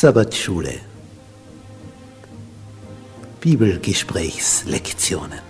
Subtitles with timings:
[0.00, 0.80] Sabbatschule.
[3.40, 5.49] Bibelgesprächslektionen.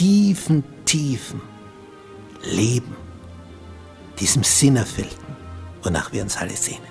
[0.00, 1.42] tiefen, tiefen
[2.42, 2.96] Leben,
[4.18, 5.36] diesem Sinnerfüllten,
[5.82, 6.88] wonach wir uns alle sehnen.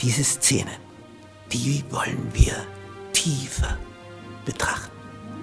[0.00, 0.74] Diese Szenen,
[1.52, 2.54] die wollen wir
[3.12, 3.78] tiefer
[4.44, 4.90] betrachten,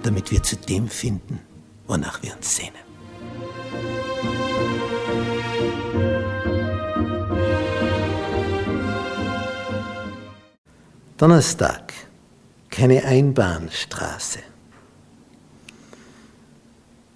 [0.02, 1.40] damit wir zu dem finden,
[1.86, 2.74] wonach wir uns sehnen.
[11.16, 11.94] Donnerstag,
[12.68, 14.49] keine Einbahnstraße.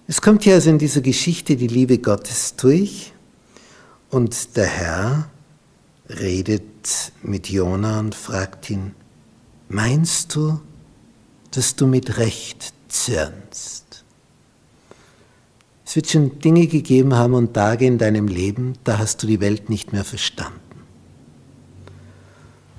[0.07, 3.11] Es kommt hier also in dieser Geschichte die Liebe Gottes durch
[4.11, 5.29] und der Herr
[6.07, 8.93] redet mit Jona und fragt ihn,
[9.67, 10.59] meinst du,
[11.49, 14.03] dass du mit Recht zürnst?
[15.87, 19.39] Es wird schon Dinge gegeben haben und Tage in deinem Leben, da hast du die
[19.39, 20.59] Welt nicht mehr verstanden.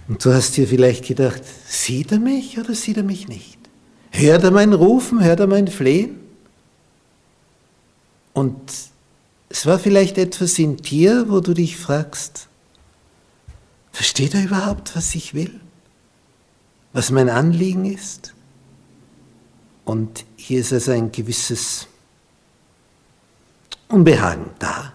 [0.07, 3.59] Und du hast dir vielleicht gedacht, sieht er mich oder sieht er mich nicht?
[4.13, 6.26] Hört er mein Rufen, hört er mein Flehen?
[8.37, 8.71] Und
[9.49, 12.49] es war vielleicht etwas in dir, wo du dich fragst,
[13.93, 15.59] versteht er überhaupt, was ich will?
[16.93, 18.35] Was mein Anliegen ist?
[19.87, 21.87] Und hier ist also ein gewisses
[23.89, 24.93] Unbehagen da.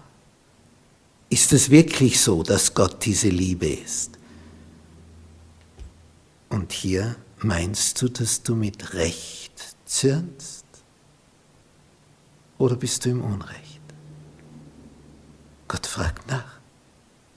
[1.28, 4.20] Ist es wirklich so, dass Gott diese Liebe ist?
[6.48, 10.62] Und hier meinst du, dass du mit Recht zürnst?
[12.62, 13.80] Oder bist du im Unrecht?
[15.66, 16.60] Gott fragt nach.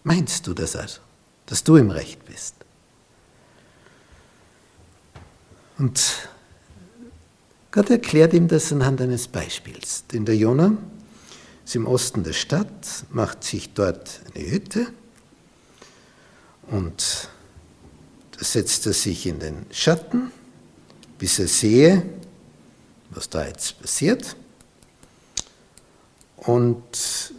[0.03, 0.99] Meinst du das also,
[1.47, 2.53] dass du im Recht bist?
[5.79, 6.29] Und
[7.71, 10.03] Gott erklärt ihm das anhand eines Beispiels.
[10.11, 10.77] Denn der Jonah
[11.65, 14.85] ist im Osten der Stadt, macht sich dort eine Hütte
[16.67, 17.29] und
[18.37, 20.31] da setzt er sich in den Schatten,
[21.17, 22.03] bis er sehe,
[23.09, 24.35] was da jetzt passiert.
[26.45, 27.33] Und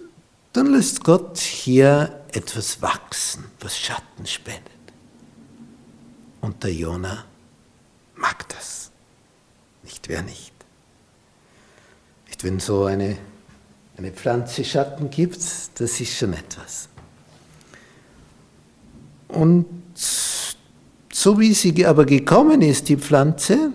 [0.53, 4.73] dann lässt Gott hier etwas wachsen, was Schatten spendet.
[6.41, 7.25] Und der Jona
[8.17, 8.91] mag das.
[9.85, 10.53] Nicht wer nicht.
[12.27, 13.17] Nicht wenn so eine,
[13.97, 15.39] eine Pflanze Schatten gibt,
[15.75, 16.89] das ist schon etwas.
[19.29, 19.67] Und
[21.13, 23.73] so wie sie aber gekommen ist, die Pflanze,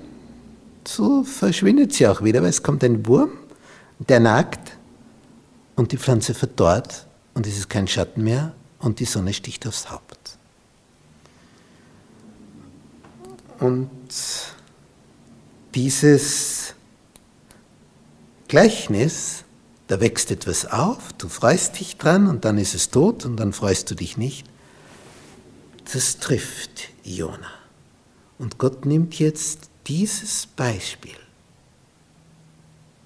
[0.86, 3.32] so verschwindet sie auch wieder, weil es kommt ein Wurm,
[4.00, 4.78] der nagt
[5.76, 9.90] und die Pflanze verdorrt und es ist kein Schatten mehr und die Sonne sticht aufs
[9.90, 10.38] Haupt.
[13.60, 13.90] Und
[15.76, 16.74] dieses
[18.48, 19.44] Gleichnis,
[19.88, 23.54] da wächst etwas auf, du freust dich dran und dann ist es tot und dann
[23.54, 24.48] freust du dich nicht.
[25.94, 27.52] Das trifft Jona.
[28.40, 31.16] Und Gott nimmt jetzt dieses Beispiel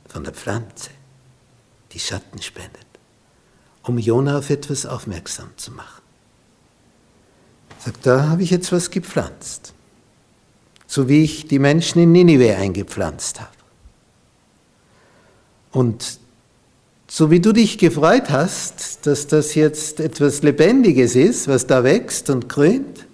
[0.08, 0.92] von der Pflanze,
[1.96, 2.86] die Schatten spendet,
[3.84, 6.04] um Jona auf etwas aufmerksam zu machen.
[7.80, 9.74] Sagt, da habe ich jetzt was gepflanzt,
[10.88, 13.52] so wie ich die Menschen in Ninive eingepflanzt habe.
[15.72, 16.20] Und
[17.08, 22.30] so wie du dich gefreut hast, dass das jetzt etwas Lebendiges ist, was da wächst
[22.30, 23.06] und grünt,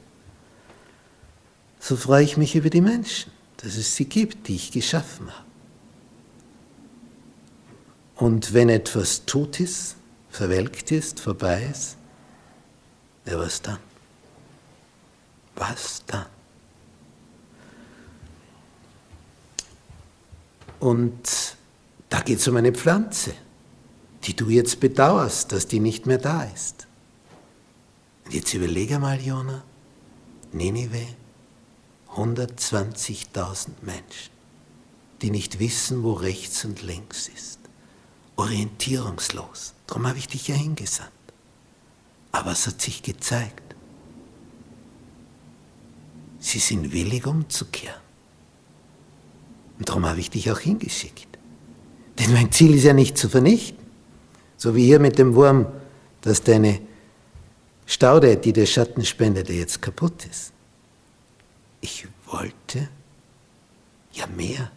[1.80, 5.51] so freue ich mich über die Menschen, dass es sie gibt, die ich geschaffen habe.
[8.22, 9.96] Und wenn etwas tot ist,
[10.30, 11.98] verwelkt ist, vorbei ist,
[13.26, 13.80] ja, was dann?
[15.56, 16.28] Was dann?
[20.80, 21.56] Und
[22.10, 23.34] da geht es um eine Pflanze,
[24.26, 26.86] die du jetzt bedauerst, dass die nicht mehr da ist.
[28.26, 29.64] Und jetzt überlege mal, Jona,
[30.52, 31.08] Ninive,
[32.14, 34.32] 120.000 Menschen,
[35.24, 37.61] die nicht wissen, wo rechts und links ist.
[38.36, 39.74] Orientierungslos.
[39.88, 41.12] Darum habe ich dich ja hingesandt.
[42.32, 43.76] Aber es hat sich gezeigt,
[46.40, 48.00] sie sind willig umzukehren.
[49.78, 51.28] Und darum habe ich dich auch hingeschickt.
[52.20, 53.84] Denn mein Ziel ist ja nicht zu vernichten.
[54.58, 55.66] So wie hier mit dem Wurm,
[56.22, 56.80] dass deine
[57.86, 60.54] Staude, die der Schatten spendete, jetzt kaputt ist.
[61.82, 62.88] Ich wollte
[64.14, 64.72] ja mehr,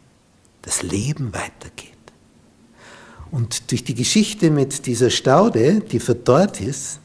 [0.63, 1.94] das Leben weitergeht.
[3.35, 7.01] Und durch die Geschichte mit dieser Staude, die verdorrt ist,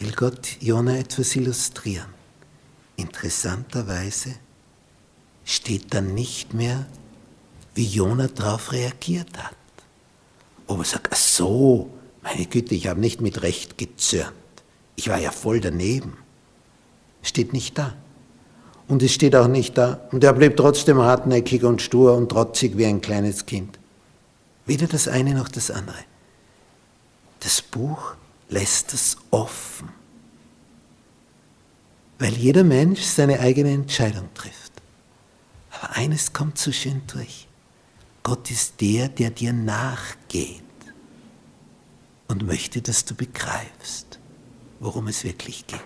[0.00, 2.08] will Gott Jona etwas illustrieren.
[2.96, 4.34] Interessanterweise
[5.44, 6.86] steht dann nicht mehr,
[7.76, 9.54] wie Jona darauf reagiert hat.
[10.66, 11.88] Ob er sagt, ach so,
[12.24, 14.32] meine Güte, ich habe nicht mit Recht gezürnt.
[14.96, 16.16] Ich war ja voll daneben.
[17.22, 17.94] Steht nicht da.
[18.88, 20.00] Und es steht auch nicht da.
[20.10, 23.78] Und er blieb trotzdem hartnäckig und stur und trotzig wie ein kleines Kind.
[24.66, 26.04] Weder das eine noch das andere.
[27.40, 28.14] Das Buch
[28.48, 29.88] lässt es offen,
[32.18, 34.72] weil jeder Mensch seine eigene Entscheidung trifft.
[35.70, 37.48] Aber eines kommt so schön durch.
[38.22, 40.62] Gott ist der, der dir nachgeht
[42.28, 44.20] und möchte, dass du begreifst,
[44.78, 45.80] worum es wirklich geht.